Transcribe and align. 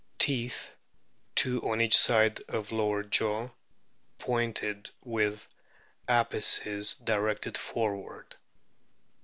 Teeth 0.17 0.75
two 1.35 1.61
on 1.61 1.79
each 1.79 1.95
side 1.95 2.41
of 2.49 2.71
lower 2.71 3.03
jaw, 3.03 3.49
pointed 4.17 4.89
with 5.03 5.47
apices 6.07 6.95
directed 6.95 7.55
forward. 7.55 8.35